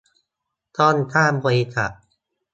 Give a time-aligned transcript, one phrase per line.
[0.77, 1.95] ต้องจ้างบริษัท